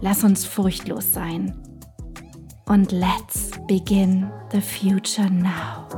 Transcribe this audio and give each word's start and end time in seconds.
Lass 0.00 0.24
uns 0.24 0.44
furchtlos 0.44 1.12
sein. 1.12 1.54
Und 2.66 2.92
let's 2.92 3.50
begin 3.66 4.30
the 4.52 4.60
future 4.60 5.30
now. 5.30 5.88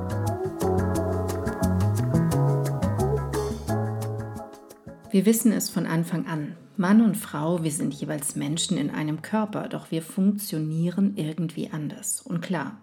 Wir 5.11 5.27
wissen 5.27 5.51
es 5.53 5.69
von 5.69 5.87
Anfang 5.87 6.27
an. 6.27 6.57
Mann 6.77 7.03
und 7.03 7.17
Frau, 7.17 7.65
wir 7.65 7.73
sind 7.73 7.93
jeweils 7.93 8.37
Menschen 8.37 8.79
in 8.79 8.91
einem 8.91 9.21
Körper, 9.21 9.69
doch 9.69 9.91
wir 9.91 10.03
funktionieren 10.03 11.15
irgendwie 11.17 11.71
anders. 11.71 12.23
Und 12.23 12.41
klar, 12.41 12.79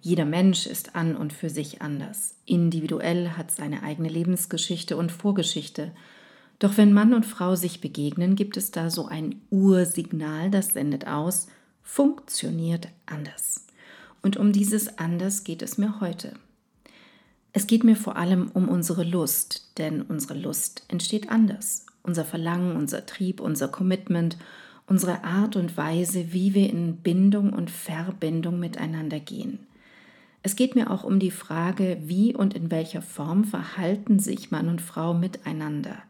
jeder 0.00 0.24
Mensch 0.24 0.66
ist 0.66 0.94
an 0.94 1.16
und 1.16 1.32
für 1.32 1.50
sich 1.50 1.82
anders. 1.82 2.36
Individuell 2.44 3.30
hat 3.30 3.50
seine 3.50 3.82
eigene 3.82 4.08
Lebensgeschichte 4.08 4.96
und 4.96 5.10
Vorgeschichte. 5.10 5.90
Doch 6.62 6.76
wenn 6.76 6.92
Mann 6.92 7.12
und 7.12 7.26
Frau 7.26 7.56
sich 7.56 7.80
begegnen, 7.80 8.36
gibt 8.36 8.56
es 8.56 8.70
da 8.70 8.88
so 8.88 9.06
ein 9.06 9.40
Ursignal, 9.50 10.48
das 10.48 10.68
sendet 10.68 11.08
aus, 11.08 11.48
funktioniert 11.82 12.86
anders. 13.04 13.66
Und 14.22 14.36
um 14.36 14.52
dieses 14.52 14.96
anders 14.96 15.42
geht 15.42 15.60
es 15.60 15.76
mir 15.76 16.00
heute. 16.00 16.34
Es 17.52 17.66
geht 17.66 17.82
mir 17.82 17.96
vor 17.96 18.14
allem 18.14 18.48
um 18.54 18.68
unsere 18.68 19.02
Lust, 19.02 19.72
denn 19.76 20.02
unsere 20.02 20.38
Lust 20.38 20.84
entsteht 20.86 21.32
anders. 21.32 21.84
Unser 22.04 22.24
Verlangen, 22.24 22.76
unser 22.76 23.06
Trieb, 23.06 23.40
unser 23.40 23.66
Commitment, 23.66 24.36
unsere 24.86 25.24
Art 25.24 25.56
und 25.56 25.76
Weise, 25.76 26.32
wie 26.32 26.54
wir 26.54 26.70
in 26.70 26.98
Bindung 26.98 27.52
und 27.52 27.72
Verbindung 27.72 28.60
miteinander 28.60 29.18
gehen. 29.18 29.58
Es 30.44 30.54
geht 30.54 30.76
mir 30.76 30.92
auch 30.92 31.02
um 31.02 31.18
die 31.18 31.32
Frage, 31.32 31.98
wie 32.04 32.36
und 32.36 32.54
in 32.54 32.70
welcher 32.70 33.02
Form 33.02 33.42
verhalten 33.42 34.20
sich 34.20 34.52
Mann 34.52 34.68
und 34.68 34.80
Frau 34.80 35.12
miteinander. 35.12 36.04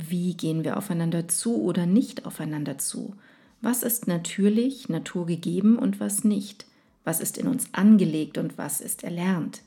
Wie 0.00 0.34
gehen 0.34 0.62
wir 0.62 0.76
aufeinander 0.76 1.26
zu 1.26 1.60
oder 1.60 1.84
nicht 1.84 2.24
aufeinander 2.24 2.78
zu? 2.78 3.16
Was 3.60 3.82
ist 3.82 4.06
natürlich, 4.06 4.88
naturgegeben 4.88 5.76
und 5.76 5.98
was 5.98 6.22
nicht? 6.22 6.66
Was 7.02 7.18
ist 7.18 7.36
in 7.36 7.48
uns 7.48 7.74
angelegt 7.74 8.38
und 8.38 8.56
was 8.56 8.80
ist 8.80 9.02
erlernt? 9.02 9.62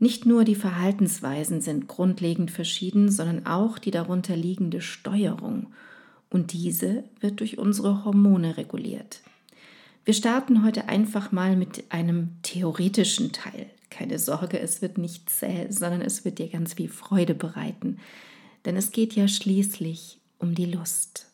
Nicht 0.00 0.26
nur 0.26 0.42
die 0.42 0.56
Verhaltensweisen 0.56 1.60
sind 1.60 1.86
grundlegend 1.86 2.50
verschieden, 2.50 3.08
sondern 3.08 3.46
auch 3.46 3.78
die 3.78 3.92
darunter 3.92 4.34
liegende 4.34 4.80
Steuerung. 4.80 5.68
Und 6.28 6.52
diese 6.52 7.04
wird 7.20 7.38
durch 7.38 7.56
unsere 7.56 8.04
Hormone 8.04 8.56
reguliert. 8.56 9.20
Wir 10.04 10.14
starten 10.14 10.64
heute 10.64 10.88
einfach 10.88 11.30
mal 11.30 11.54
mit 11.54 11.84
einem 11.90 12.30
theoretischen 12.42 13.30
Teil. 13.30 13.66
Keine 13.90 14.18
Sorge, 14.18 14.58
es 14.58 14.82
wird 14.82 14.98
nicht 14.98 15.30
zäh, 15.30 15.68
sondern 15.70 16.02
es 16.02 16.24
wird 16.24 16.40
dir 16.40 16.48
ganz 16.48 16.74
viel 16.74 16.88
Freude 16.88 17.36
bereiten 17.36 17.98
denn 18.64 18.76
es 18.76 18.90
geht 18.90 19.14
ja 19.14 19.28
schließlich 19.28 20.20
um 20.38 20.54
die 20.54 20.66
Lust. 20.66 21.32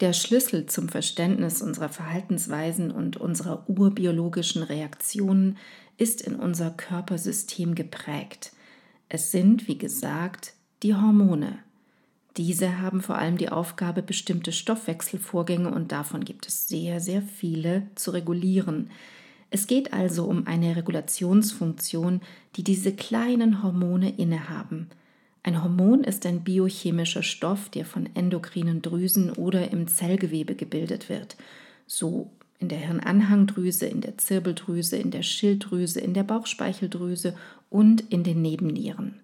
Der 0.00 0.14
Schlüssel 0.14 0.64
zum 0.66 0.88
Verständnis 0.88 1.60
unserer 1.60 1.90
Verhaltensweisen 1.90 2.90
und 2.90 3.18
unserer 3.18 3.68
urbiologischen 3.68 4.62
Reaktionen 4.62 5.58
ist 5.98 6.22
in 6.22 6.36
unser 6.36 6.70
Körpersystem 6.70 7.74
geprägt. 7.74 8.52
Es 9.10 9.30
sind, 9.30 9.68
wie 9.68 9.76
gesagt, 9.76 10.54
die 10.82 10.94
Hormone. 10.94 11.58
Diese 12.38 12.80
haben 12.80 13.02
vor 13.02 13.18
allem 13.18 13.36
die 13.36 13.50
Aufgabe, 13.50 14.02
bestimmte 14.02 14.52
Stoffwechselvorgänge 14.52 15.70
und 15.70 15.92
davon 15.92 16.24
gibt 16.24 16.46
es 16.46 16.68
sehr, 16.68 17.00
sehr 17.00 17.20
viele 17.20 17.88
zu 17.96 18.12
regulieren. 18.12 18.90
Es 19.50 19.66
geht 19.66 19.92
also 19.92 20.24
um 20.24 20.46
eine 20.46 20.76
Regulationsfunktion, 20.76 22.22
die 22.56 22.64
diese 22.64 22.94
kleinen 22.94 23.62
Hormone 23.62 24.16
innehaben. 24.16 24.88
Ein 25.42 25.62
Hormon 25.62 26.04
ist 26.04 26.26
ein 26.26 26.44
biochemischer 26.44 27.22
Stoff, 27.22 27.70
der 27.70 27.84
von 27.84 28.08
endokrinen 28.14 28.82
Drüsen 28.82 29.30
oder 29.30 29.70
im 29.70 29.88
Zellgewebe 29.88 30.54
gebildet 30.54 31.08
wird, 31.08 31.36
so 31.86 32.30
in 32.58 32.68
der 32.68 32.78
Hirnanhangdrüse, 32.78 33.86
in 33.86 34.02
der 34.02 34.18
Zirbeldrüse, 34.18 34.96
in 34.96 35.10
der 35.10 35.22
Schilddrüse, 35.22 36.00
in 36.00 36.12
der 36.12 36.24
Bauchspeicheldrüse 36.24 37.34
und 37.70 38.02
in 38.12 38.22
den 38.22 38.42
Nebennieren. 38.42 39.20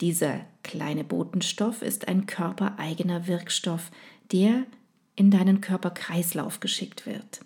Dieser 0.00 0.40
kleine 0.62 1.04
Botenstoff 1.04 1.82
ist 1.82 2.08
ein 2.08 2.24
körpereigener 2.26 3.26
Wirkstoff, 3.26 3.90
der 4.32 4.64
in 5.14 5.30
deinen 5.30 5.60
Körperkreislauf 5.60 6.60
geschickt 6.60 7.06
wird. 7.06 7.42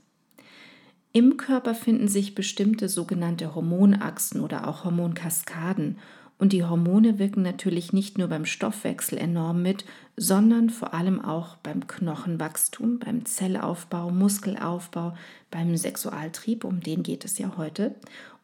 Im 1.12 1.36
Körper 1.36 1.75
finden 1.75 2.06
sich 2.06 2.34
bestimmte 2.34 2.88
sogenannte 2.88 3.54
Hormonachsen 3.54 4.41
oder 4.41 4.69
auch 4.69 4.84
Hormonkaskaden 4.84 5.98
und 6.38 6.53
die 6.53 6.65
Hormone 6.65 7.19
wirken 7.19 7.43
natürlich 7.43 7.93
nicht 7.93 8.16
nur 8.16 8.28
beim 8.28 8.44
Stoffwechsel 8.44 9.19
enorm 9.19 9.60
mit, 9.62 9.84
sondern 10.16 10.71
vor 10.71 10.94
allem 10.94 11.21
auch 11.21 11.56
beim 11.56 11.87
Knochenwachstum, 11.87 13.00
beim 13.00 13.25
Zellaufbau, 13.25 14.10
Muskelaufbau, 14.10 15.16
beim 15.50 15.77
Sexualtrieb, 15.77 16.65
um 16.65 16.81
den 16.81 17.03
geht 17.03 17.25
es 17.25 17.38
ja 17.38 17.56
heute, 17.56 17.94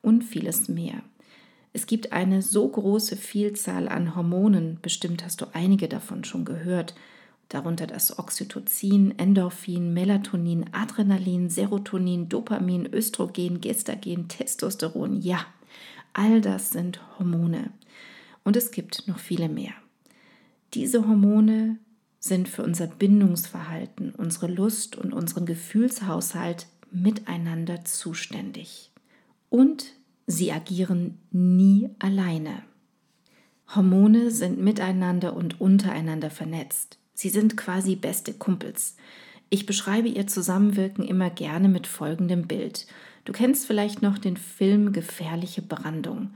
und 0.03 0.23
vieles 0.23 0.69
mehr. 0.69 1.03
Es 1.73 1.87
gibt 1.87 2.13
eine 2.13 2.43
so 2.43 2.69
große 2.69 3.17
Vielzahl 3.17 3.89
an 3.89 4.15
Hormonen, 4.15 4.79
bestimmt 4.83 5.25
hast 5.25 5.41
du 5.41 5.47
einige 5.53 5.89
davon 5.89 6.25
schon 6.25 6.45
gehört, 6.45 6.95
darunter 7.49 7.87
das 7.87 8.19
Oxytocin, 8.19 9.19
Endorphin, 9.19 9.93
Melatonin, 9.93 10.67
Adrenalin, 10.73 11.49
Serotonin, 11.49 12.29
Dopamin, 12.29 12.89
Östrogen, 12.93 13.61
Gestagen, 13.61 14.29
Testosteron, 14.29 15.21
ja, 15.21 15.47
all 16.13 16.41
das 16.41 16.71
sind 16.71 17.01
Hormone. 17.19 17.71
Und 18.45 18.57
es 18.57 18.71
gibt 18.71 19.09
noch 19.09 19.19
viele 19.19 19.49
mehr. 19.49 19.73
Diese 20.75 21.09
Hormone 21.09 21.79
sind 22.21 22.49
für 22.49 22.63
unser 22.63 22.87
Bindungsverhalten, 22.87 24.15
unsere 24.15 24.47
Lust 24.47 24.97
und 24.97 25.13
unseren 25.13 25.47
Gefühlshaushalt 25.47 26.67
miteinander 26.91 27.85
zuständig. 27.85 28.91
Und 29.51 29.93
sie 30.27 30.53
agieren 30.53 31.19
nie 31.31 31.91
alleine. 31.99 32.63
Hormone 33.75 34.31
sind 34.31 34.61
miteinander 34.61 35.35
und 35.35 35.61
untereinander 35.61 36.31
vernetzt. 36.31 36.99
Sie 37.15 37.29
sind 37.29 37.57
quasi 37.57 37.97
beste 37.97 38.33
Kumpels. 38.33 38.97
Ich 39.51 39.67
beschreibe 39.67 40.09
ihr 40.09 40.27
Zusammenwirken 40.27 41.05
immer 41.05 41.31
gerne 41.31 41.69
mit 41.69 41.87
folgendem 41.87 42.47
Bild. 42.47 42.87
Du 43.25 43.33
kennst 43.33 43.67
vielleicht 43.67 44.03
noch 44.03 44.19
den 44.19 44.37
Film 44.37 44.93
Gefährliche 44.93 45.63
Brandung. 45.63 46.31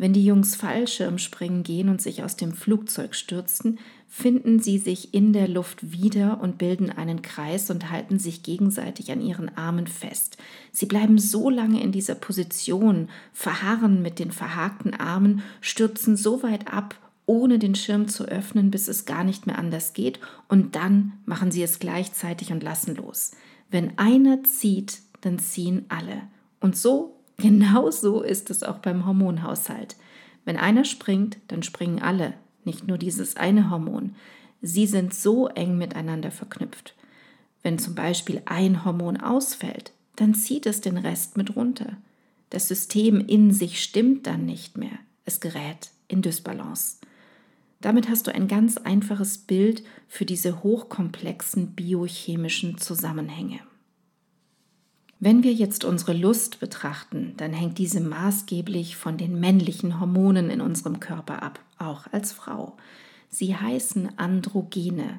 Wenn 0.00 0.14
die 0.14 0.24
Jungs 0.24 0.56
Fallschirmspringen 0.56 1.62
gehen 1.62 1.90
und 1.90 2.00
sich 2.00 2.24
aus 2.24 2.34
dem 2.34 2.54
Flugzeug 2.54 3.14
stürzen, 3.14 3.78
finden 4.08 4.58
sie 4.58 4.78
sich 4.78 5.12
in 5.12 5.34
der 5.34 5.46
Luft 5.46 5.92
wieder 5.92 6.40
und 6.40 6.56
bilden 6.56 6.88
einen 6.88 7.20
Kreis 7.20 7.70
und 7.70 7.90
halten 7.90 8.18
sich 8.18 8.42
gegenseitig 8.42 9.12
an 9.12 9.20
ihren 9.20 9.54
Armen 9.58 9.86
fest. 9.86 10.38
Sie 10.72 10.86
bleiben 10.86 11.18
so 11.18 11.50
lange 11.50 11.82
in 11.82 11.92
dieser 11.92 12.14
Position, 12.14 13.10
verharren 13.34 14.00
mit 14.00 14.18
den 14.18 14.32
verhakten 14.32 14.94
Armen, 14.94 15.42
stürzen 15.60 16.16
so 16.16 16.42
weit 16.42 16.72
ab, 16.72 16.94
ohne 17.26 17.58
den 17.58 17.74
Schirm 17.74 18.08
zu 18.08 18.24
öffnen, 18.24 18.70
bis 18.70 18.88
es 18.88 19.04
gar 19.04 19.22
nicht 19.22 19.46
mehr 19.46 19.58
anders 19.58 19.92
geht, 19.92 20.18
und 20.48 20.76
dann 20.76 21.12
machen 21.26 21.50
sie 21.50 21.62
es 21.62 21.78
gleichzeitig 21.78 22.52
und 22.52 22.62
lassen 22.62 22.94
los. 22.94 23.32
Wenn 23.70 23.98
einer 23.98 24.44
zieht, 24.44 25.02
dann 25.20 25.38
ziehen 25.38 25.84
alle. 25.90 26.22
Und 26.58 26.74
so 26.74 27.19
Genau 27.40 27.90
so 27.90 28.22
ist 28.22 28.50
es 28.50 28.62
auch 28.62 28.78
beim 28.78 29.06
Hormonhaushalt. 29.06 29.96
Wenn 30.44 30.56
einer 30.56 30.84
springt, 30.84 31.38
dann 31.48 31.62
springen 31.62 32.00
alle, 32.00 32.34
nicht 32.64 32.86
nur 32.86 32.98
dieses 32.98 33.36
eine 33.36 33.70
Hormon. 33.70 34.14
Sie 34.62 34.86
sind 34.86 35.14
so 35.14 35.48
eng 35.48 35.78
miteinander 35.78 36.30
verknüpft. 36.30 36.94
Wenn 37.62 37.78
zum 37.78 37.94
Beispiel 37.94 38.42
ein 38.46 38.84
Hormon 38.84 39.16
ausfällt, 39.18 39.92
dann 40.16 40.34
zieht 40.34 40.66
es 40.66 40.80
den 40.80 40.96
Rest 40.96 41.36
mit 41.36 41.56
runter. 41.56 41.96
Das 42.50 42.68
System 42.68 43.20
in 43.20 43.52
sich 43.52 43.82
stimmt 43.82 44.26
dann 44.26 44.44
nicht 44.44 44.76
mehr. 44.76 44.98
Es 45.24 45.40
gerät 45.40 45.90
in 46.08 46.20
Dysbalance. 46.20 46.98
Damit 47.80 48.08
hast 48.10 48.26
du 48.26 48.34
ein 48.34 48.48
ganz 48.48 48.76
einfaches 48.76 49.38
Bild 49.38 49.82
für 50.08 50.26
diese 50.26 50.62
hochkomplexen 50.62 51.68
biochemischen 51.68 52.76
Zusammenhänge. 52.76 53.60
Wenn 55.22 55.42
wir 55.42 55.52
jetzt 55.52 55.84
unsere 55.84 56.14
Lust 56.14 56.60
betrachten, 56.60 57.34
dann 57.36 57.52
hängt 57.52 57.76
diese 57.76 58.00
maßgeblich 58.00 58.96
von 58.96 59.18
den 59.18 59.38
männlichen 59.38 60.00
Hormonen 60.00 60.48
in 60.48 60.62
unserem 60.62 60.98
Körper 60.98 61.42
ab, 61.42 61.60
auch 61.76 62.06
als 62.10 62.32
Frau. 62.32 62.78
Sie 63.28 63.54
heißen 63.54 64.18
Androgene. 64.18 65.18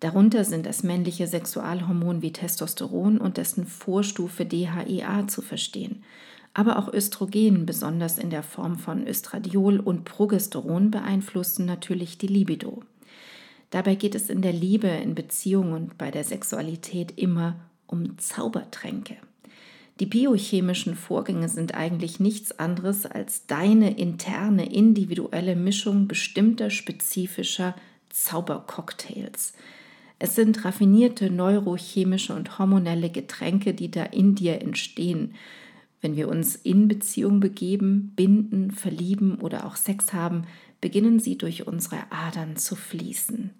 Darunter 0.00 0.44
sind 0.44 0.66
das 0.66 0.82
männliche 0.82 1.26
Sexualhormon 1.26 2.20
wie 2.20 2.30
Testosteron 2.30 3.16
und 3.16 3.38
dessen 3.38 3.66
Vorstufe 3.66 4.44
DHEA 4.44 5.26
zu 5.28 5.40
verstehen. 5.40 6.04
Aber 6.52 6.78
auch 6.78 6.92
Östrogen, 6.92 7.64
besonders 7.64 8.18
in 8.18 8.28
der 8.28 8.42
Form 8.42 8.78
von 8.78 9.06
Östradiol 9.06 9.80
und 9.80 10.04
Progesteron, 10.04 10.90
beeinflussen 10.90 11.64
natürlich 11.64 12.18
die 12.18 12.26
Libido. 12.26 12.82
Dabei 13.70 13.94
geht 13.94 14.14
es 14.14 14.28
in 14.28 14.42
der 14.42 14.52
Liebe, 14.52 14.88
in 14.88 15.14
Beziehungen 15.14 15.72
und 15.72 15.96
bei 15.96 16.10
der 16.10 16.24
Sexualität 16.24 17.14
immer 17.16 17.56
um 17.86 18.18
Zaubertränke. 18.18 19.16
Die 20.00 20.06
biochemischen 20.06 20.94
Vorgänge 20.94 21.48
sind 21.48 21.74
eigentlich 21.74 22.20
nichts 22.20 22.58
anderes 22.58 23.04
als 23.04 23.46
deine 23.46 23.98
interne 23.98 24.72
individuelle 24.72 25.56
Mischung 25.56 26.06
bestimmter 26.06 26.70
spezifischer 26.70 27.74
Zaubercocktails. 28.10 29.54
Es 30.20 30.36
sind 30.36 30.64
raffinierte 30.64 31.30
neurochemische 31.30 32.34
und 32.34 32.58
hormonelle 32.58 33.10
Getränke, 33.10 33.74
die 33.74 33.90
da 33.90 34.04
in 34.04 34.36
dir 34.36 34.62
entstehen. 34.62 35.34
Wenn 36.00 36.14
wir 36.14 36.28
uns 36.28 36.54
in 36.54 36.86
Beziehung 36.86 37.40
begeben, 37.40 38.12
binden, 38.14 38.70
verlieben 38.70 39.40
oder 39.40 39.66
auch 39.66 39.74
Sex 39.74 40.12
haben, 40.12 40.44
beginnen 40.80 41.18
sie 41.18 41.36
durch 41.36 41.66
unsere 41.66 41.98
Adern 42.10 42.56
zu 42.56 42.76
fließen. 42.76 43.50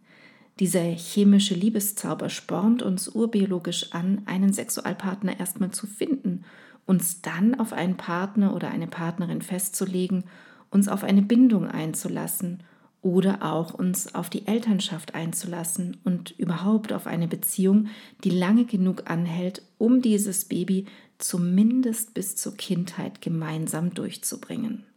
Dieser 0.61 0.83
chemische 0.83 1.55
Liebeszauber 1.55 2.29
spornt 2.29 2.83
uns 2.83 3.09
urbiologisch 3.09 3.93
an, 3.93 4.23
einen 4.27 4.53
Sexualpartner 4.53 5.39
erstmal 5.39 5.71
zu 5.71 5.87
finden, 5.87 6.45
uns 6.85 7.23
dann 7.23 7.55
auf 7.55 7.73
einen 7.73 7.97
Partner 7.97 8.55
oder 8.55 8.71
eine 8.71 8.89
Partnerin 8.89 9.41
festzulegen, 9.43 10.25
uns 10.71 10.89
auf 10.89 11.05
eine 11.05 11.23
Bindung 11.23 11.69
einzulassen 11.69 12.65
oder 13.03 13.45
auch 13.45 13.73
uns 13.73 14.17
auf 14.17 14.31
die 14.31 14.49
Elternschaft 14.49 15.15
einzulassen 15.15 15.99
und 16.03 16.33
überhaupt 16.33 16.93
auf 16.93 17.07
eine 17.07 17.29
Beziehung, 17.29 17.87
die 18.25 18.31
lange 18.31 18.65
genug 18.65 19.09
anhält, 19.09 19.63
um 19.79 20.03
dieses 20.03 20.47
Baby 20.47 20.87
zumindest 21.19 22.15
bis 22.15 22.35
zur 22.35 22.57
Kindheit 22.57 23.21
gemeinsam 23.21 23.95
durchzubringen. 23.95 24.88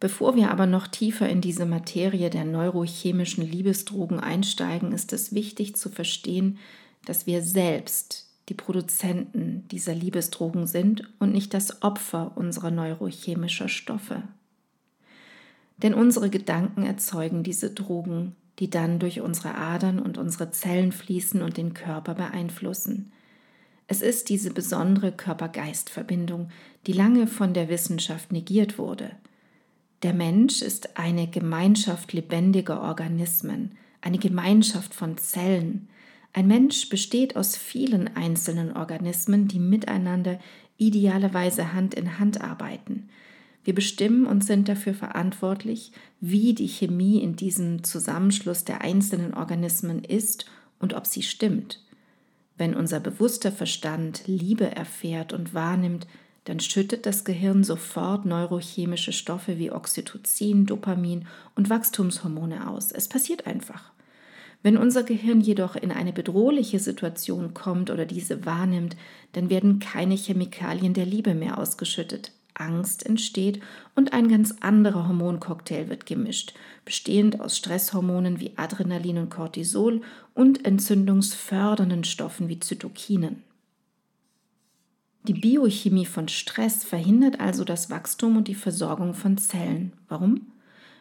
Bevor 0.00 0.34
wir 0.34 0.50
aber 0.50 0.66
noch 0.66 0.86
tiefer 0.86 1.28
in 1.28 1.40
diese 1.40 1.66
Materie 1.66 2.28
der 2.30 2.44
neurochemischen 2.44 3.48
Liebesdrogen 3.48 4.20
einsteigen, 4.20 4.92
ist 4.92 5.12
es 5.12 5.34
wichtig 5.34 5.76
zu 5.76 5.88
verstehen, 5.88 6.58
dass 7.04 7.26
wir 7.26 7.42
selbst 7.42 8.28
die 8.48 8.54
Produzenten 8.54 9.66
dieser 9.70 9.94
Liebesdrogen 9.94 10.66
sind 10.66 11.08
und 11.18 11.32
nicht 11.32 11.54
das 11.54 11.82
Opfer 11.82 12.32
unserer 12.36 12.70
neurochemischer 12.70 13.68
Stoffe. 13.68 14.22
Denn 15.78 15.94
unsere 15.94 16.28
Gedanken 16.28 16.84
erzeugen 16.84 17.42
diese 17.42 17.70
Drogen, 17.70 18.36
die 18.58 18.70
dann 18.70 18.98
durch 18.98 19.20
unsere 19.20 19.54
Adern 19.54 19.98
und 19.98 20.18
unsere 20.18 20.50
Zellen 20.50 20.92
fließen 20.92 21.42
und 21.42 21.56
den 21.56 21.72
Körper 21.74 22.14
beeinflussen. 22.14 23.12
Es 23.86 24.02
ist 24.02 24.28
diese 24.28 24.52
besondere 24.52 25.12
Körper-Geist-Verbindung, 25.12 26.50
die 26.86 26.92
lange 26.92 27.26
von 27.26 27.54
der 27.54 27.68
Wissenschaft 27.68 28.32
negiert 28.32 28.76
wurde– 28.76 29.10
der 30.04 30.12
Mensch 30.12 30.60
ist 30.60 30.98
eine 30.98 31.26
Gemeinschaft 31.26 32.12
lebendiger 32.12 32.82
Organismen, 32.82 33.72
eine 34.02 34.18
Gemeinschaft 34.18 34.92
von 34.92 35.16
Zellen. 35.16 35.88
Ein 36.34 36.46
Mensch 36.46 36.90
besteht 36.90 37.36
aus 37.36 37.56
vielen 37.56 38.14
einzelnen 38.14 38.76
Organismen, 38.76 39.48
die 39.48 39.58
miteinander 39.58 40.38
idealerweise 40.76 41.72
Hand 41.72 41.94
in 41.94 42.18
Hand 42.18 42.42
arbeiten. 42.42 43.08
Wir 43.64 43.74
bestimmen 43.74 44.26
und 44.26 44.44
sind 44.44 44.68
dafür 44.68 44.92
verantwortlich, 44.92 45.92
wie 46.20 46.52
die 46.52 46.68
Chemie 46.68 47.22
in 47.22 47.34
diesem 47.34 47.82
Zusammenschluss 47.82 48.64
der 48.64 48.82
einzelnen 48.82 49.32
Organismen 49.32 50.04
ist 50.04 50.44
und 50.78 50.92
ob 50.92 51.06
sie 51.06 51.22
stimmt. 51.22 51.82
Wenn 52.58 52.74
unser 52.74 53.00
bewusster 53.00 53.50
Verstand 53.50 54.24
Liebe 54.26 54.70
erfährt 54.70 55.32
und 55.32 55.54
wahrnimmt, 55.54 56.06
dann 56.44 56.60
schüttet 56.60 57.06
das 57.06 57.24
Gehirn 57.24 57.64
sofort 57.64 58.26
neurochemische 58.26 59.12
Stoffe 59.12 59.58
wie 59.58 59.72
Oxytocin, 59.72 60.66
Dopamin 60.66 61.26
und 61.56 61.70
Wachstumshormone 61.70 62.68
aus. 62.68 62.92
Es 62.92 63.08
passiert 63.08 63.46
einfach. 63.46 63.92
Wenn 64.62 64.78
unser 64.78 65.02
Gehirn 65.02 65.40
jedoch 65.40 65.76
in 65.76 65.92
eine 65.92 66.12
bedrohliche 66.12 66.78
Situation 66.78 67.52
kommt 67.52 67.90
oder 67.90 68.06
diese 68.06 68.46
wahrnimmt, 68.46 68.96
dann 69.32 69.50
werden 69.50 69.78
keine 69.78 70.14
Chemikalien 70.14 70.94
der 70.94 71.06
Liebe 71.06 71.34
mehr 71.34 71.58
ausgeschüttet. 71.58 72.32
Angst 72.54 73.04
entsteht 73.04 73.60
und 73.94 74.12
ein 74.12 74.28
ganz 74.28 74.54
anderer 74.60 75.08
Hormoncocktail 75.08 75.88
wird 75.88 76.06
gemischt, 76.06 76.54
bestehend 76.84 77.40
aus 77.40 77.56
Stresshormonen 77.56 78.40
wie 78.40 78.52
Adrenalin 78.56 79.18
und 79.18 79.30
Cortisol 79.30 80.02
und 80.34 80.64
entzündungsfördernden 80.64 82.04
Stoffen 82.04 82.48
wie 82.48 82.60
Zytokinen. 82.60 83.42
Die 85.26 85.32
Biochemie 85.32 86.04
von 86.04 86.28
Stress 86.28 86.84
verhindert 86.84 87.40
also 87.40 87.64
das 87.64 87.88
Wachstum 87.88 88.36
und 88.36 88.46
die 88.46 88.54
Versorgung 88.54 89.14
von 89.14 89.38
Zellen. 89.38 89.92
Warum? 90.06 90.48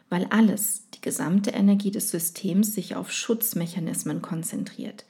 Weil 0.09 0.27
alles, 0.29 0.83
die 0.93 1.01
gesamte 1.01 1.49
Energie 1.49 1.91
des 1.91 2.09
Systems 2.09 2.73
sich 2.73 2.95
auf 2.95 3.11
Schutzmechanismen 3.11 4.21
konzentriert. 4.21 5.03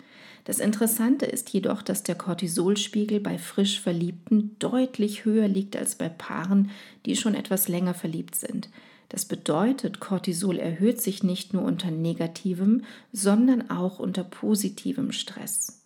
Das 0.46 0.58
Interessante 0.58 1.28
ist 1.28 1.52
jedoch, 1.52 1.84
dass 1.84 2.02
der 2.02 2.16
Cortisolspiegel 2.16 3.20
bei 3.20 3.38
frisch 3.38 3.80
Verliebten 3.80 4.56
deutlich 4.58 5.26
höher 5.26 5.48
liegt 5.48 5.78
als 5.78 5.94
bei 5.94 6.10
Paaren, 6.10 6.72
die 7.06 7.16
schon 7.16 7.36
etwas 7.36 7.68
länger 7.68 7.94
verliebt 7.94 8.34
sind. 8.34 8.70
Das 9.10 9.26
bedeutet, 9.26 10.00
Cortisol 10.00 10.58
erhöht 10.58 11.00
sich 11.00 11.22
nicht 11.22 11.54
nur 11.54 11.62
unter 11.62 11.92
negativem, 11.92 12.84
sondern 13.12 13.70
auch 13.70 14.00
unter 14.00 14.24
positivem 14.24 15.12
Stress. 15.12 15.83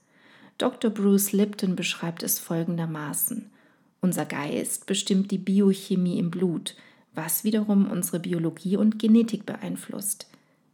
Dr. 0.57 0.89
Bruce 0.89 1.33
Lipton 1.33 1.75
beschreibt 1.75 2.23
es 2.23 2.39
folgendermaßen. 2.39 3.51
Unser 4.01 4.25
Geist 4.25 4.87
bestimmt 4.87 5.29
die 5.29 5.37
Biochemie 5.37 6.17
im 6.17 6.31
Blut, 6.31 6.75
was 7.13 7.43
wiederum 7.43 7.89
unsere 7.91 8.19
Biologie 8.19 8.75
und 8.77 8.97
Genetik 8.97 9.45
beeinflusst. 9.45 10.27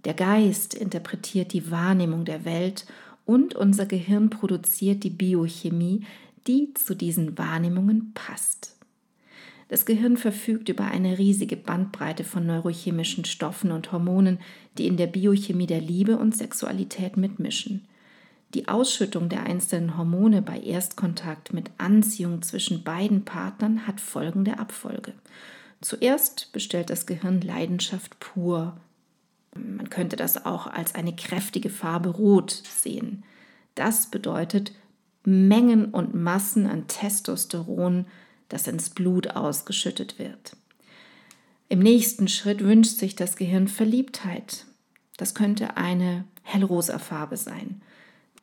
Der 0.05 0.13
Geist 0.13 0.73
interpretiert 0.73 1.51
die 1.51 1.69
Wahrnehmung 1.69 2.23
der 2.23 2.45
Welt 2.45 2.85
und 3.25 3.55
unser 3.55 3.85
Gehirn 3.85 4.29
produziert 4.29 5.03
die 5.03 5.09
Biochemie, 5.09 6.05
die 6.47 6.73
zu 6.73 6.95
diesen 6.95 7.37
Wahrnehmungen 7.37 8.11
passt. 8.13 8.77
Das 9.67 9.85
Gehirn 9.85 10.17
verfügt 10.17 10.69
über 10.69 10.85
eine 10.85 11.17
riesige 11.17 11.57
Bandbreite 11.57 12.23
von 12.23 12.45
neurochemischen 12.45 13.25
Stoffen 13.25 13.71
und 13.71 13.91
Hormonen, 13.91 14.39
die 14.77 14.87
in 14.87 14.97
der 14.97 15.07
Biochemie 15.07 15.67
der 15.67 15.81
Liebe 15.81 16.17
und 16.17 16.35
Sexualität 16.35 17.17
mitmischen. 17.17 17.87
Die 18.53 18.67
Ausschüttung 18.67 19.29
der 19.29 19.43
einzelnen 19.43 19.97
Hormone 19.97 20.43
bei 20.43 20.59
Erstkontakt 20.59 21.53
mit 21.53 21.71
Anziehung 21.79 22.43
zwischen 22.43 22.83
beiden 22.83 23.25
Partnern 23.25 23.87
hat 23.87 23.99
folgende 23.99 24.59
Abfolge. 24.59 25.13
Zuerst 25.81 26.51
bestellt 26.53 26.89
das 26.89 27.07
Gehirn 27.07 27.41
Leidenschaft 27.41 28.19
pur. 28.19 28.77
Man 29.55 29.89
könnte 29.89 30.15
das 30.15 30.45
auch 30.45 30.67
als 30.67 30.93
eine 30.93 31.15
kräftige 31.15 31.69
Farbe 31.69 32.09
rot 32.09 32.51
sehen. 32.51 33.23
Das 33.75 34.07
bedeutet 34.07 34.71
Mengen 35.25 35.85
und 35.85 36.13
Massen 36.13 36.67
an 36.67 36.87
Testosteron, 36.87 38.05
das 38.49 38.67
ins 38.67 38.91
Blut 38.91 39.35
ausgeschüttet 39.35 40.19
wird. 40.19 40.55
Im 41.69 41.79
nächsten 41.79 42.27
Schritt 42.27 42.63
wünscht 42.63 42.99
sich 42.99 43.15
das 43.15 43.35
Gehirn 43.35 43.67
Verliebtheit. 43.67 44.65
Das 45.17 45.33
könnte 45.33 45.75
eine 45.75 46.25
hellrosa 46.43 46.99
Farbe 46.99 47.37
sein 47.37 47.81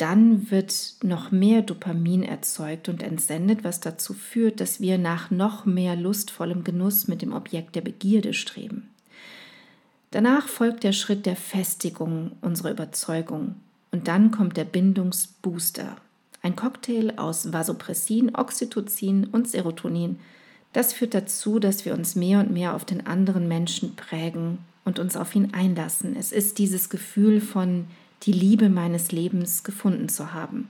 dann 0.00 0.50
wird 0.50 0.94
noch 1.02 1.30
mehr 1.30 1.60
Dopamin 1.60 2.22
erzeugt 2.22 2.88
und 2.88 3.02
entsendet, 3.02 3.64
was 3.64 3.80
dazu 3.80 4.14
führt, 4.14 4.60
dass 4.60 4.80
wir 4.80 4.96
nach 4.96 5.30
noch 5.30 5.66
mehr 5.66 5.94
lustvollem 5.94 6.64
Genuss 6.64 7.06
mit 7.06 7.20
dem 7.20 7.34
Objekt 7.34 7.76
der 7.76 7.82
Begierde 7.82 8.32
streben. 8.32 8.88
Danach 10.10 10.48
folgt 10.48 10.84
der 10.84 10.92
Schritt 10.92 11.26
der 11.26 11.36
Festigung 11.36 12.32
unserer 12.40 12.70
Überzeugung 12.70 13.56
und 13.92 14.08
dann 14.08 14.30
kommt 14.30 14.56
der 14.56 14.64
Bindungsbooster, 14.64 15.96
ein 16.42 16.56
Cocktail 16.56 17.12
aus 17.18 17.52
Vasopressin, 17.52 18.34
Oxytocin 18.34 19.26
und 19.26 19.48
Serotonin. 19.48 20.18
Das 20.72 20.94
führt 20.94 21.12
dazu, 21.12 21.58
dass 21.58 21.84
wir 21.84 21.92
uns 21.92 22.16
mehr 22.16 22.40
und 22.40 22.50
mehr 22.50 22.74
auf 22.74 22.86
den 22.86 23.06
anderen 23.06 23.48
Menschen 23.48 23.96
prägen 23.96 24.58
und 24.84 24.98
uns 24.98 25.16
auf 25.16 25.34
ihn 25.34 25.52
einlassen. 25.52 26.16
Es 26.16 26.32
ist 26.32 26.58
dieses 26.58 26.88
Gefühl 26.88 27.42
von 27.42 27.86
die 28.22 28.32
Liebe 28.32 28.68
meines 28.68 29.12
Lebens 29.12 29.64
gefunden 29.64 30.08
zu 30.08 30.32
haben. 30.32 30.68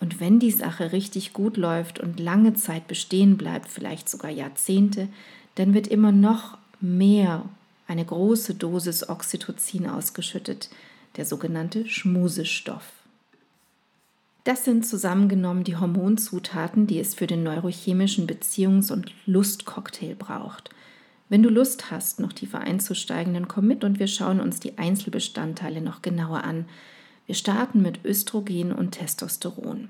Und 0.00 0.20
wenn 0.20 0.40
die 0.40 0.50
Sache 0.50 0.92
richtig 0.92 1.32
gut 1.32 1.56
läuft 1.56 2.00
und 2.00 2.18
lange 2.18 2.54
Zeit 2.54 2.88
bestehen 2.88 3.36
bleibt, 3.36 3.68
vielleicht 3.68 4.08
sogar 4.08 4.30
Jahrzehnte, 4.30 5.08
dann 5.54 5.74
wird 5.74 5.86
immer 5.86 6.12
noch 6.12 6.58
mehr 6.80 7.44
eine 7.86 8.04
große 8.04 8.54
Dosis 8.54 9.08
Oxytocin 9.08 9.86
ausgeschüttet, 9.86 10.70
der 11.16 11.24
sogenannte 11.24 11.88
Schmusestoff. 11.88 12.84
Das 14.44 14.64
sind 14.64 14.84
zusammengenommen 14.84 15.62
die 15.62 15.76
Hormonzutaten, 15.76 16.88
die 16.88 16.98
es 16.98 17.14
für 17.14 17.28
den 17.28 17.44
neurochemischen 17.44 18.26
Beziehungs- 18.26 18.90
und 18.92 19.12
Lustcocktail 19.26 20.16
braucht. 20.16 20.70
Wenn 21.32 21.42
du 21.42 21.48
Lust 21.48 21.90
hast, 21.90 22.20
noch 22.20 22.34
tiefer 22.34 22.60
einzusteigen, 22.60 23.32
dann 23.32 23.48
komm 23.48 23.66
mit 23.66 23.84
und 23.84 23.98
wir 23.98 24.06
schauen 24.06 24.38
uns 24.38 24.60
die 24.60 24.76
Einzelbestandteile 24.76 25.80
noch 25.80 26.02
genauer 26.02 26.44
an. 26.44 26.66
Wir 27.24 27.34
starten 27.34 27.80
mit 27.80 28.04
Östrogen 28.04 28.70
und 28.70 28.90
Testosteron. 28.90 29.88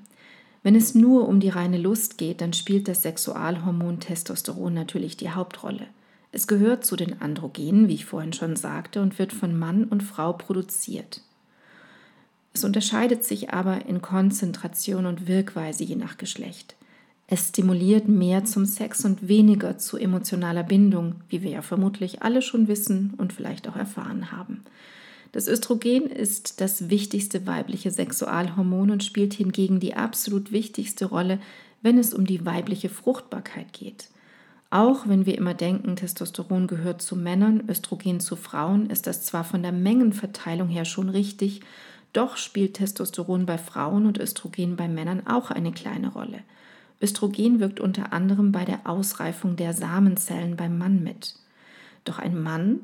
Wenn 0.63 0.77
es 0.77 0.95
nur 0.95 1.27
um 1.27 1.41
die 1.41 1.49
reine 1.49 1.79
Lust 1.79 2.17
geht, 2.17 2.41
dann 2.41 2.53
spielt 2.53 2.87
das 2.87 3.03
Sexualhormon 3.03 3.99
Testosteron 3.99 4.73
natürlich 4.73 5.17
die 5.17 5.31
Hauptrolle. 5.31 5.89
Es 6.31 6.47
gehört 6.47 6.87
zu 6.87 6.95
den 6.95 7.21
Androgenen, 7.21 7.89
wie 7.89 7.95
ich 7.95 8.05
vorhin 8.05 8.33
schon 8.33 8.55
sagte, 8.55 9.03
und 9.03 9.19
wird 9.19 9.33
von 9.33 9.59
Mann 9.59 9.83
und 9.83 10.05
Frau 10.05 10.35
produziert. 10.35 11.23
Es 12.55 12.63
unterscheidet 12.63 13.25
sich 13.25 13.53
aber 13.53 13.87
in 13.87 14.01
Konzentration 14.01 15.07
und 15.07 15.27
Wirkweise 15.27 15.83
je 15.83 15.97
nach 15.97 16.19
Geschlecht. 16.19 16.77
Es 17.26 17.49
stimuliert 17.49 18.09
mehr 18.09 18.45
zum 18.45 18.67
Sex 18.67 19.05
und 19.05 19.29
weniger 19.29 19.79
zu 19.79 19.97
emotionaler 19.97 20.64
Bindung, 20.64 21.17
wie 21.29 21.43
wir 21.43 21.50
ja 21.50 21.62
vermutlich 21.62 22.23
alle 22.23 22.43
schon 22.43 22.69
wissen 22.69 23.14
und 23.17 23.33
vielleicht 23.33 23.69
auch 23.69 23.76
erfahren 23.76 24.33
haben. 24.33 24.64
Das 25.33 25.49
Östrogen 25.49 26.11
ist 26.11 26.61
das 26.61 26.91
wichtigste 26.91 27.47
weibliche 27.47 27.91
Sexualhormon 27.91 28.91
und 28.91 29.02
spielt 29.02 29.33
hingegen 29.33 29.81
die 29.81 29.95
absolut 29.95 30.52
wichtigste 30.52 31.07
Rolle, 31.07 31.38
wenn 31.81 31.97
es 31.97 32.12
um 32.12 32.26
die 32.26 32.45
weibliche 32.45 32.91
Fruchtbarkeit 32.91 33.73
geht. 33.73 34.09
Auch 34.69 35.07
wenn 35.07 35.26
wir 35.26 35.37
immer 35.37 35.55
denken, 35.55 35.97
Testosteron 35.97 36.67
gehört 36.67 37.02
zu 37.02 37.17
Männern, 37.17 37.64
Östrogen 37.69 38.21
zu 38.21 38.37
Frauen, 38.37 38.88
ist 38.88 39.07
das 39.07 39.23
zwar 39.23 39.45
von 39.45 39.62
der 39.62 39.73
Mengenverteilung 39.73 40.69
her 40.69 40.85
schon 40.85 41.09
richtig, 41.09 41.61
doch 42.12 42.37
spielt 42.37 42.75
Testosteron 42.75 43.47
bei 43.47 43.59
Frauen 43.59 44.07
und 44.07 44.19
Östrogen 44.19 44.76
bei 44.76 44.88
Männern 44.88 45.26
auch 45.26 45.50
eine 45.50 45.73
kleine 45.73 46.12
Rolle. 46.12 46.41
Östrogen 47.02 47.61
wirkt 47.61 47.80
unter 47.80 48.12
anderem 48.12 48.52
bei 48.52 48.64
der 48.64 48.87
Ausreifung 48.87 49.56
der 49.56 49.73
Samenzellen 49.73 50.56
beim 50.56 50.78
Mann 50.78 51.02
mit. 51.02 51.35
Doch 52.04 52.18
ein 52.18 52.40
Mann, 52.40 52.80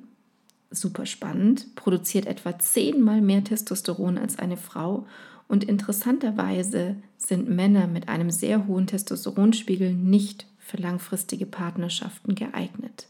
super 0.70 1.06
spannend, 1.06 1.74
produziert 1.76 2.26
etwa 2.26 2.58
zehnmal 2.58 3.20
mehr 3.20 3.44
Testosteron 3.44 4.18
als 4.18 4.38
eine 4.38 4.56
Frau 4.56 5.06
und 5.48 5.64
interessanterweise 5.64 6.96
sind 7.16 7.48
Männer 7.48 7.86
mit 7.86 8.08
einem 8.08 8.30
sehr 8.30 8.66
hohen 8.66 8.86
Testosteronspiegel 8.86 9.94
nicht 9.94 10.46
für 10.58 10.76
langfristige 10.76 11.46
Partnerschaften 11.46 12.34
geeignet. 12.34 13.06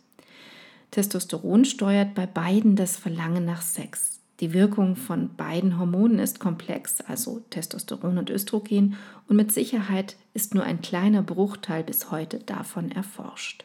Testosteron 0.93 1.65
steuert 1.65 2.15
bei 2.15 2.27
beiden 2.27 2.77
das 2.77 2.97
Verlangen 2.97 3.45
nach 3.45 3.63
Sex. 3.63 4.18
Die 4.41 4.53
Wirkung 4.53 4.95
von 4.95 5.35
beiden 5.37 5.79
Hormonen 5.79 6.21
ist 6.21 6.39
komplex, 6.39 7.01
also 7.01 7.43
Testosteron 7.51 8.19
und 8.19 8.31
Östrogen, 8.31 8.97
und 9.27 9.37
mit 9.37 9.51
Sicherheit 9.51 10.17
ist 10.33 10.55
nur 10.55 10.63
ein 10.63 10.81
kleiner 10.81 11.23
Bruchteil 11.23 11.83
bis 11.83 12.13
heute 12.13 12.39
davon 12.39 12.93
erforscht. 12.93 13.65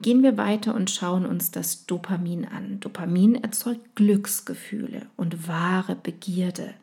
Gehen 0.00 0.24
wir 0.24 0.36
weiter 0.36 0.74
und 0.74 0.90
schauen 0.90 1.24
uns 1.24 1.52
das 1.52 1.86
Dopamin 1.86 2.44
an. 2.44 2.80
Dopamin 2.80 3.36
erzeugt 3.36 3.94
Glücksgefühle 3.94 5.06
und 5.16 5.46
wahre 5.46 5.94
Begierde. 5.94 6.74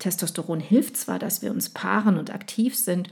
Testosteron 0.00 0.58
hilft 0.58 0.96
zwar, 0.96 1.20
dass 1.20 1.42
wir 1.42 1.52
uns 1.52 1.68
paaren 1.68 2.18
und 2.18 2.34
aktiv 2.34 2.76
sind, 2.76 3.08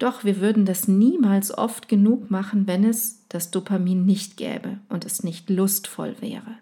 doch 0.00 0.24
wir 0.24 0.40
würden 0.40 0.64
das 0.64 0.88
niemals 0.88 1.56
oft 1.56 1.88
genug 1.88 2.30
machen, 2.32 2.66
wenn 2.66 2.82
es 2.82 3.24
das 3.28 3.52
Dopamin 3.52 4.04
nicht 4.04 4.36
gäbe 4.36 4.78
und 4.88 5.04
es 5.04 5.22
nicht 5.22 5.50
lustvoll 5.50 6.16
wäre. 6.20 6.58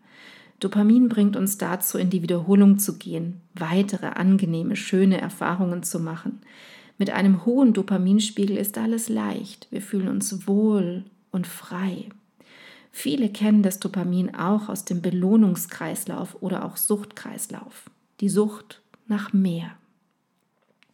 Dopamin 0.61 1.09
bringt 1.09 1.37
uns 1.37 1.59
dazu, 1.59 1.99
in 1.99 2.11
die 2.11 2.23
Wiederholung 2.23 2.79
zu 2.79 2.97
gehen, 2.97 3.41
weitere 3.55 4.07
angenehme, 4.07 4.77
schöne 4.77 5.21
Erfahrungen 5.21 5.83
zu 5.83 6.01
machen. 6.01 6.41
Mit 6.99 7.11
einem 7.11 7.45
hohen 7.45 7.75
Dopaminspiegel 7.75 8.57
ist 8.57 8.79
alles 8.79 9.09
leicht. 9.09 9.69
Wir 9.71 9.83
fühlen 9.83 10.09
uns 10.09 10.47
wohl 10.47 11.05
und 11.31 11.47
frei. 11.47 12.09
Viele 12.91 13.29
kennen 13.29 13.63
das 13.63 13.79
Dopamin 13.79 14.35
auch 14.35 14.71
aus 14.71 14.87
dem 14.87 15.03
Belohnungskreislauf 15.03 16.39
oder 16.41 16.65
auch 16.65 16.79
Suchtkreislauf. 16.79 17.91
Die 18.21 18.31
Sucht 18.31 18.81
nach 19.07 19.35
mehr. 19.35 19.73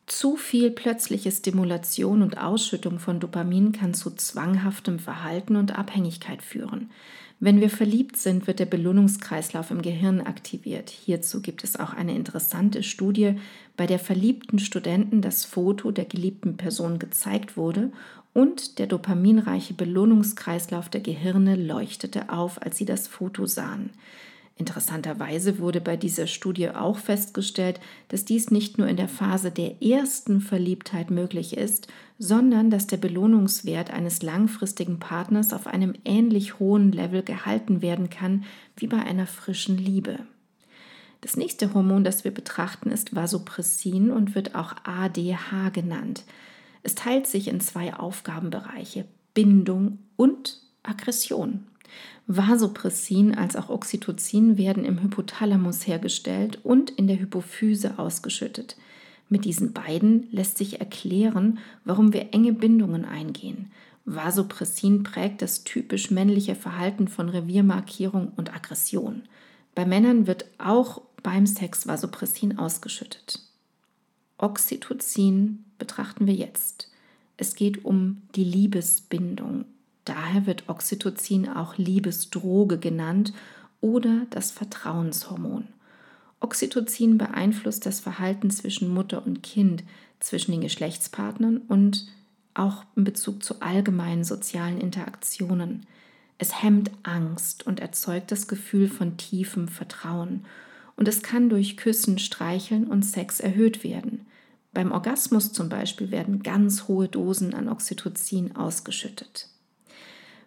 Zu 0.06 0.36
viel 0.36 0.72
plötzliche 0.72 1.30
Stimulation 1.30 2.22
und 2.22 2.38
Ausschüttung 2.38 2.98
von 2.98 3.20
Dopamin 3.20 3.70
kann 3.70 3.94
zu 3.94 4.10
zwanghaftem 4.10 4.98
Verhalten 4.98 5.54
und 5.54 5.78
Abhängigkeit 5.78 6.42
führen. 6.42 6.90
Wenn 7.44 7.60
wir 7.60 7.70
verliebt 7.70 8.16
sind, 8.18 8.46
wird 8.46 8.60
der 8.60 8.66
Belohnungskreislauf 8.66 9.72
im 9.72 9.82
Gehirn 9.82 10.20
aktiviert. 10.20 10.90
Hierzu 10.90 11.42
gibt 11.42 11.64
es 11.64 11.74
auch 11.74 11.92
eine 11.92 12.14
interessante 12.14 12.84
Studie, 12.84 13.34
bei 13.76 13.88
der 13.88 13.98
verliebten 13.98 14.60
Studenten 14.60 15.22
das 15.22 15.44
Foto 15.44 15.90
der 15.90 16.04
geliebten 16.04 16.56
Person 16.56 17.00
gezeigt 17.00 17.56
wurde 17.56 17.90
und 18.32 18.78
der 18.78 18.86
dopaminreiche 18.86 19.74
Belohnungskreislauf 19.74 20.88
der 20.88 21.00
Gehirne 21.00 21.56
leuchtete 21.56 22.30
auf, 22.30 22.62
als 22.62 22.78
sie 22.78 22.84
das 22.84 23.08
Foto 23.08 23.44
sahen. 23.44 23.90
Interessanterweise 24.62 25.58
wurde 25.58 25.80
bei 25.80 25.96
dieser 25.96 26.28
Studie 26.28 26.70
auch 26.70 26.96
festgestellt, 26.96 27.80
dass 28.06 28.24
dies 28.24 28.52
nicht 28.52 28.78
nur 28.78 28.86
in 28.86 28.96
der 28.96 29.08
Phase 29.08 29.50
der 29.50 29.82
ersten 29.82 30.40
Verliebtheit 30.40 31.10
möglich 31.10 31.56
ist, 31.56 31.88
sondern 32.20 32.70
dass 32.70 32.86
der 32.86 32.98
Belohnungswert 32.98 33.90
eines 33.90 34.22
langfristigen 34.22 35.00
Partners 35.00 35.52
auf 35.52 35.66
einem 35.66 35.94
ähnlich 36.04 36.60
hohen 36.60 36.92
Level 36.92 37.24
gehalten 37.24 37.82
werden 37.82 38.08
kann 38.08 38.44
wie 38.76 38.86
bei 38.86 38.98
einer 38.98 39.26
frischen 39.26 39.78
Liebe. 39.78 40.20
Das 41.22 41.36
nächste 41.36 41.74
Hormon, 41.74 42.04
das 42.04 42.22
wir 42.22 42.30
betrachten, 42.32 42.92
ist 42.92 43.16
Vasopressin 43.16 44.12
und 44.12 44.36
wird 44.36 44.54
auch 44.54 44.76
ADH 44.84 45.70
genannt. 45.70 46.22
Es 46.84 46.94
teilt 46.94 47.26
sich 47.26 47.48
in 47.48 47.58
zwei 47.58 47.94
Aufgabenbereiche, 47.94 49.06
Bindung 49.34 49.98
und 50.14 50.60
Aggression. 50.84 51.64
Vasopressin 52.26 53.34
als 53.34 53.56
auch 53.56 53.68
Oxytocin 53.68 54.56
werden 54.56 54.84
im 54.84 55.02
Hypothalamus 55.02 55.86
hergestellt 55.86 56.58
und 56.62 56.90
in 56.90 57.06
der 57.06 57.18
Hypophyse 57.18 57.98
ausgeschüttet. 57.98 58.76
Mit 59.28 59.44
diesen 59.44 59.72
beiden 59.72 60.28
lässt 60.30 60.58
sich 60.58 60.80
erklären, 60.80 61.58
warum 61.84 62.12
wir 62.12 62.32
enge 62.32 62.52
Bindungen 62.52 63.04
eingehen. 63.04 63.70
Vasopressin 64.04 65.02
prägt 65.04 65.42
das 65.42 65.64
typisch 65.64 66.10
männliche 66.10 66.54
Verhalten 66.54 67.08
von 67.08 67.28
Reviermarkierung 67.28 68.32
und 68.36 68.54
Aggression. 68.54 69.22
Bei 69.74 69.86
Männern 69.86 70.26
wird 70.26 70.46
auch 70.58 71.02
beim 71.22 71.46
Sex 71.46 71.86
Vasopressin 71.86 72.58
ausgeschüttet. 72.58 73.40
Oxytocin 74.38 75.64
betrachten 75.78 76.26
wir 76.26 76.34
jetzt. 76.34 76.90
Es 77.36 77.54
geht 77.54 77.84
um 77.84 78.22
die 78.34 78.44
Liebesbindung, 78.44 79.64
Daher 80.04 80.46
wird 80.46 80.68
Oxytocin 80.68 81.48
auch 81.48 81.76
Liebesdroge 81.76 82.78
genannt 82.78 83.32
oder 83.80 84.26
das 84.30 84.50
Vertrauenshormon. 84.50 85.68
Oxytocin 86.40 87.18
beeinflusst 87.18 87.86
das 87.86 88.00
Verhalten 88.00 88.50
zwischen 88.50 88.88
Mutter 88.92 89.24
und 89.24 89.42
Kind, 89.42 89.84
zwischen 90.18 90.52
den 90.52 90.60
Geschlechtspartnern 90.60 91.58
und 91.58 92.06
auch 92.54 92.84
in 92.96 93.04
Bezug 93.04 93.42
zu 93.42 93.60
allgemeinen 93.60 94.24
sozialen 94.24 94.80
Interaktionen. 94.80 95.86
Es 96.38 96.62
hemmt 96.62 96.90
Angst 97.04 97.66
und 97.66 97.80
erzeugt 97.80 98.32
das 98.32 98.48
Gefühl 98.48 98.88
von 98.88 99.16
tiefem 99.16 99.68
Vertrauen. 99.68 100.44
Und 100.96 101.08
es 101.08 101.22
kann 101.22 101.48
durch 101.48 101.76
Küssen, 101.76 102.18
Streicheln 102.18 102.86
und 102.86 103.04
Sex 103.04 103.40
erhöht 103.40 103.84
werden. 103.84 104.26
Beim 104.74 104.90
Orgasmus 104.90 105.52
zum 105.52 105.68
Beispiel 105.68 106.10
werden 106.10 106.42
ganz 106.42 106.88
hohe 106.88 107.08
Dosen 107.08 107.54
an 107.54 107.68
Oxytocin 107.68 108.56
ausgeschüttet. 108.56 109.48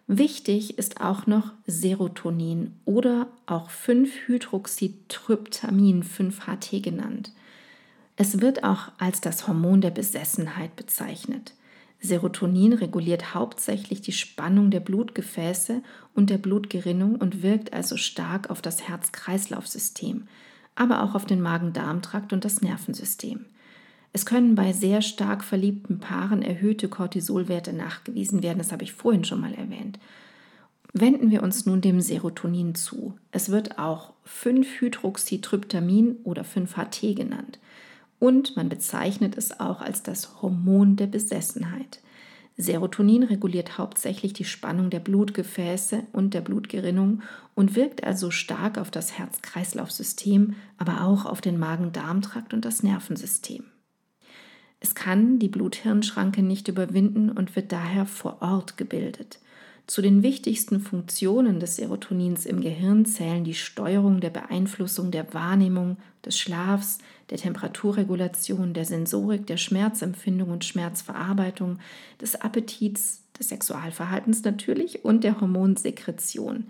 Wichtig 0.08 0.78
ist 0.78 1.00
auch 1.00 1.26
noch 1.26 1.50
Serotonin 1.66 2.76
oder 2.84 3.26
auch 3.46 3.70
5-Hydroxytryptamin 3.70 6.04
5-HT 6.04 6.80
genannt. 6.80 7.32
Es 8.14 8.40
wird 8.40 8.62
auch 8.62 8.92
als 8.98 9.20
das 9.20 9.48
Hormon 9.48 9.80
der 9.80 9.90
Besessenheit 9.90 10.76
bezeichnet. 10.76 11.54
Serotonin 12.00 12.74
reguliert 12.74 13.34
hauptsächlich 13.34 14.00
die 14.00 14.12
Spannung 14.12 14.70
der 14.70 14.78
Blutgefäße 14.80 15.82
und 16.14 16.30
der 16.30 16.38
Blutgerinnung 16.38 17.16
und 17.16 17.42
wirkt 17.42 17.72
also 17.72 17.96
stark 17.96 18.48
auf 18.48 18.62
das 18.62 18.86
Herz-Kreislauf-System, 18.86 20.28
aber 20.76 21.02
auch 21.02 21.16
auf 21.16 21.24
den 21.24 21.40
Magen-Darm-Trakt 21.40 22.32
und 22.32 22.44
das 22.44 22.62
Nervensystem. 22.62 23.46
Es 24.16 24.24
können 24.24 24.54
bei 24.54 24.72
sehr 24.72 25.02
stark 25.02 25.44
verliebten 25.44 25.98
Paaren 25.98 26.40
erhöhte 26.40 26.88
Cortisolwerte 26.88 27.74
nachgewiesen 27.74 28.42
werden, 28.42 28.56
das 28.56 28.72
habe 28.72 28.82
ich 28.82 28.94
vorhin 28.94 29.24
schon 29.24 29.42
mal 29.42 29.52
erwähnt. 29.52 29.98
Wenden 30.94 31.30
wir 31.30 31.42
uns 31.42 31.66
nun 31.66 31.82
dem 31.82 32.00
Serotonin 32.00 32.74
zu. 32.74 33.18
Es 33.30 33.50
wird 33.50 33.78
auch 33.78 34.14
5-Hydroxytryptamin 34.26 36.16
oder 36.24 36.44
5-HT 36.44 37.14
genannt. 37.14 37.58
und 38.18 38.56
man 38.56 38.70
bezeichnet 38.70 39.36
es 39.36 39.60
auch 39.60 39.82
als 39.82 40.02
das 40.02 40.40
Hormon 40.40 40.96
der 40.96 41.08
Besessenheit. 41.08 42.00
Serotonin 42.56 43.22
reguliert 43.22 43.76
hauptsächlich 43.76 44.32
die 44.32 44.46
Spannung 44.46 44.88
der 44.88 45.00
Blutgefäße 45.00 46.04
und 46.14 46.32
der 46.32 46.40
Blutgerinnung 46.40 47.20
und 47.54 47.76
wirkt 47.76 48.02
also 48.02 48.30
stark 48.30 48.78
auf 48.78 48.90
das 48.90 49.18
Herz-Kreislauf-System, 49.18 50.54
aber 50.78 51.02
auch 51.04 51.26
auf 51.26 51.42
den 51.42 51.58
Magen-Darm-Trakt 51.58 52.54
und 52.54 52.64
das 52.64 52.82
Nervensystem. 52.82 53.64
Es 54.86 54.94
kann 54.94 55.40
die 55.40 55.48
Blut-Hirn-Schranke 55.48 56.44
nicht 56.44 56.68
überwinden 56.68 57.28
und 57.32 57.56
wird 57.56 57.72
daher 57.72 58.06
vor 58.06 58.40
Ort 58.40 58.76
gebildet. 58.76 59.40
Zu 59.88 60.00
den 60.00 60.22
wichtigsten 60.22 60.78
Funktionen 60.78 61.58
des 61.58 61.74
Serotonins 61.74 62.46
im 62.46 62.60
Gehirn 62.60 63.04
zählen 63.04 63.42
die 63.42 63.54
Steuerung 63.54 64.20
der 64.20 64.30
Beeinflussung 64.30 65.10
der 65.10 65.34
Wahrnehmung, 65.34 65.96
des 66.24 66.38
Schlafs, 66.38 66.98
der 67.30 67.38
Temperaturregulation, 67.38 68.74
der 68.74 68.84
Sensorik, 68.84 69.44
der 69.48 69.56
Schmerzempfindung 69.56 70.50
und 70.50 70.64
Schmerzverarbeitung, 70.64 71.80
des 72.20 72.40
Appetits, 72.40 73.24
des 73.36 73.48
Sexualverhaltens 73.48 74.44
natürlich 74.44 75.04
und 75.04 75.24
der 75.24 75.40
Hormonsekretion. 75.40 76.68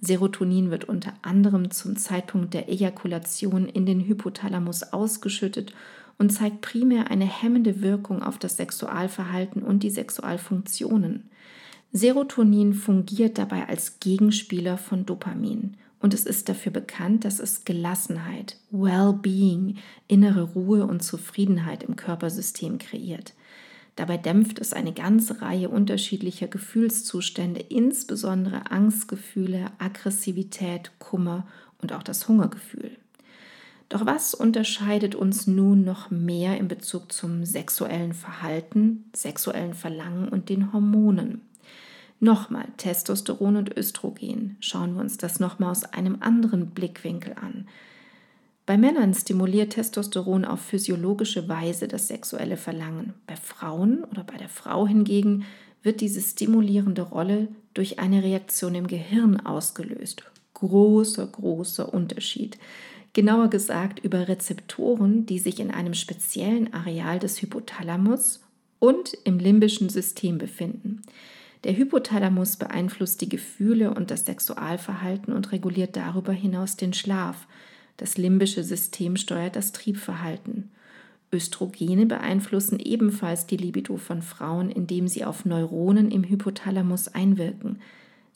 Serotonin 0.00 0.70
wird 0.70 0.84
unter 0.84 1.14
anderem 1.22 1.72
zum 1.72 1.96
Zeitpunkt 1.96 2.54
der 2.54 2.68
Ejakulation 2.68 3.68
in 3.68 3.86
den 3.86 4.06
Hypothalamus 4.06 4.84
ausgeschüttet 4.92 5.74
und 6.18 6.30
zeigt 6.30 6.60
primär 6.60 7.10
eine 7.10 7.26
hemmende 7.26 7.82
Wirkung 7.82 8.22
auf 8.22 8.38
das 8.38 8.56
Sexualverhalten 8.56 9.62
und 9.62 9.82
die 9.82 9.90
Sexualfunktionen. 9.90 11.30
Serotonin 11.92 12.74
fungiert 12.74 13.38
dabei 13.38 13.68
als 13.68 14.00
Gegenspieler 14.00 14.78
von 14.78 15.06
Dopamin 15.06 15.76
und 16.00 16.14
es 16.14 16.24
ist 16.24 16.48
dafür 16.48 16.72
bekannt, 16.72 17.24
dass 17.24 17.40
es 17.40 17.64
Gelassenheit, 17.64 18.58
Well-being, 18.70 19.78
innere 20.08 20.42
Ruhe 20.42 20.86
und 20.86 21.02
Zufriedenheit 21.02 21.82
im 21.82 21.96
Körpersystem 21.96 22.78
kreiert. 22.78 23.34
Dabei 23.96 24.18
dämpft 24.18 24.58
es 24.58 24.74
eine 24.74 24.92
ganze 24.92 25.40
Reihe 25.40 25.70
unterschiedlicher 25.70 26.48
Gefühlszustände, 26.48 27.60
insbesondere 27.60 28.70
Angstgefühle, 28.70 29.72
Aggressivität, 29.78 30.92
Kummer 30.98 31.46
und 31.80 31.94
auch 31.94 32.02
das 32.02 32.28
Hungergefühl. 32.28 32.98
Doch 33.88 34.04
was 34.04 34.34
unterscheidet 34.34 35.14
uns 35.14 35.46
nun 35.46 35.84
noch 35.84 36.10
mehr 36.10 36.58
in 36.58 36.68
Bezug 36.68 37.12
zum 37.12 37.44
sexuellen 37.44 38.14
Verhalten, 38.14 39.04
sexuellen 39.14 39.74
Verlangen 39.74 40.28
und 40.28 40.48
den 40.48 40.72
Hormonen? 40.72 41.42
Nochmal 42.18 42.66
Testosteron 42.78 43.56
und 43.56 43.76
Östrogen. 43.76 44.56
Schauen 44.60 44.94
wir 44.94 45.02
uns 45.02 45.18
das 45.18 45.38
nochmal 45.38 45.70
aus 45.70 45.84
einem 45.84 46.16
anderen 46.20 46.70
Blickwinkel 46.70 47.34
an. 47.34 47.68
Bei 48.64 48.76
Männern 48.76 49.14
stimuliert 49.14 49.74
Testosteron 49.74 50.44
auf 50.44 50.60
physiologische 50.60 51.48
Weise 51.48 51.86
das 51.86 52.08
sexuelle 52.08 52.56
Verlangen. 52.56 53.14
Bei 53.28 53.36
Frauen 53.36 54.02
oder 54.04 54.24
bei 54.24 54.38
der 54.38 54.48
Frau 54.48 54.88
hingegen 54.88 55.44
wird 55.84 56.00
diese 56.00 56.20
stimulierende 56.20 57.02
Rolle 57.02 57.46
durch 57.74 58.00
eine 58.00 58.24
Reaktion 58.24 58.74
im 58.74 58.88
Gehirn 58.88 59.38
ausgelöst. 59.38 60.24
Großer, 60.54 61.26
großer 61.28 61.94
Unterschied. 61.94 62.58
Genauer 63.16 63.48
gesagt 63.48 64.00
über 64.00 64.28
Rezeptoren, 64.28 65.24
die 65.24 65.38
sich 65.38 65.58
in 65.58 65.70
einem 65.70 65.94
speziellen 65.94 66.74
Areal 66.74 67.18
des 67.18 67.40
Hypothalamus 67.40 68.42
und 68.78 69.16
im 69.24 69.38
limbischen 69.38 69.88
System 69.88 70.36
befinden. 70.36 71.00
Der 71.64 71.74
Hypothalamus 71.74 72.58
beeinflusst 72.58 73.22
die 73.22 73.30
Gefühle 73.30 73.94
und 73.94 74.10
das 74.10 74.26
Sexualverhalten 74.26 75.32
und 75.32 75.50
reguliert 75.50 75.96
darüber 75.96 76.34
hinaus 76.34 76.76
den 76.76 76.92
Schlaf. 76.92 77.46
Das 77.96 78.18
limbische 78.18 78.62
System 78.62 79.16
steuert 79.16 79.56
das 79.56 79.72
Triebverhalten. 79.72 80.70
Östrogene 81.32 82.04
beeinflussen 82.04 82.78
ebenfalls 82.78 83.46
die 83.46 83.56
Libido 83.56 83.96
von 83.96 84.20
Frauen, 84.20 84.68
indem 84.70 85.08
sie 85.08 85.24
auf 85.24 85.46
Neuronen 85.46 86.10
im 86.10 86.22
Hypothalamus 86.22 87.08
einwirken. 87.08 87.78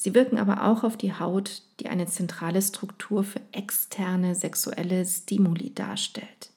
Sie 0.03 0.15
wirken 0.15 0.39
aber 0.39 0.67
auch 0.67 0.83
auf 0.83 0.97
die 0.97 1.13
Haut, 1.13 1.61
die 1.79 1.91
eine 1.91 2.07
zentrale 2.07 2.63
Struktur 2.63 3.23
für 3.23 3.43
externe 3.53 4.35
sexuelle 4.35 5.05
Stimuli 5.05 5.75
darstellt. 5.75 6.49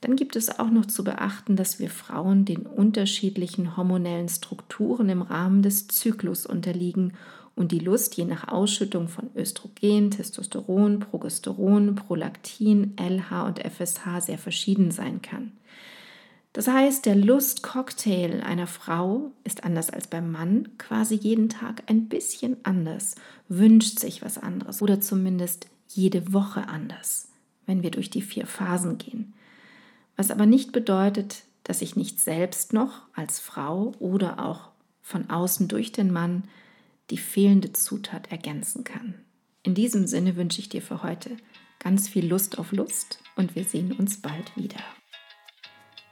Dann 0.00 0.16
gibt 0.16 0.34
es 0.34 0.58
auch 0.58 0.70
noch 0.70 0.86
zu 0.86 1.04
beachten, 1.04 1.56
dass 1.56 1.78
wir 1.78 1.90
Frauen 1.90 2.46
den 2.46 2.62
unterschiedlichen 2.62 3.76
hormonellen 3.76 4.30
Strukturen 4.30 5.10
im 5.10 5.20
Rahmen 5.20 5.60
des 5.60 5.88
Zyklus 5.88 6.46
unterliegen 6.46 7.12
und 7.54 7.70
die 7.70 7.80
Lust 7.80 8.16
je 8.16 8.24
nach 8.24 8.48
Ausschüttung 8.48 9.08
von 9.08 9.28
Östrogen, 9.36 10.10
Testosteron, 10.10 11.00
Progesteron, 11.00 11.96
Prolaktin, 11.96 12.96
LH 12.96 13.46
und 13.46 13.58
FSH 13.58 14.22
sehr 14.22 14.38
verschieden 14.38 14.90
sein 14.90 15.20
kann. 15.20 15.52
Das 16.54 16.68
heißt, 16.68 17.04
der 17.04 17.16
Lustcocktail 17.16 18.40
einer 18.40 18.66
Frau 18.66 19.32
ist 19.44 19.64
anders 19.64 19.90
als 19.90 20.06
beim 20.06 20.32
Mann 20.32 20.70
quasi 20.78 21.14
jeden 21.16 21.50
Tag 21.50 21.82
ein 21.88 22.08
bisschen 22.08 22.56
anders, 22.62 23.16
wünscht 23.48 23.98
sich 23.98 24.22
was 24.22 24.38
anderes 24.38 24.80
oder 24.80 25.00
zumindest 25.00 25.66
jede 25.88 26.32
Woche 26.32 26.68
anders, 26.68 27.28
wenn 27.66 27.82
wir 27.82 27.90
durch 27.90 28.08
die 28.08 28.22
vier 28.22 28.46
Phasen 28.46 28.96
gehen 28.96 29.34
was 30.16 30.30
aber 30.30 30.46
nicht 30.46 30.72
bedeutet, 30.72 31.44
dass 31.64 31.82
ich 31.82 31.96
nicht 31.96 32.20
selbst 32.20 32.72
noch 32.72 33.02
als 33.14 33.40
Frau 33.40 33.92
oder 33.98 34.44
auch 34.44 34.70
von 35.02 35.30
außen 35.30 35.68
durch 35.68 35.92
den 35.92 36.12
Mann 36.12 36.44
die 37.10 37.18
fehlende 37.18 37.72
Zutat 37.72 38.30
ergänzen 38.30 38.84
kann. 38.84 39.14
In 39.62 39.74
diesem 39.74 40.06
Sinne 40.06 40.36
wünsche 40.36 40.60
ich 40.60 40.68
dir 40.68 40.82
für 40.82 41.02
heute 41.02 41.36
ganz 41.78 42.08
viel 42.08 42.26
Lust 42.26 42.58
auf 42.58 42.72
Lust 42.72 43.18
und 43.36 43.54
wir 43.54 43.64
sehen 43.64 43.92
uns 43.92 44.20
bald 44.20 44.56
wieder. 44.56 44.80